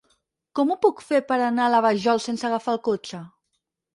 Com 0.59 0.71
ho 0.71 0.77
puc 0.85 1.03
fer 1.09 1.19
per 1.31 1.35
anar 1.49 1.67
a 1.69 1.73
la 1.75 1.83
Vajol 1.87 2.23
sense 2.25 2.47
agafar 2.49 2.75
el 2.77 2.83
cotxe? 2.91 3.23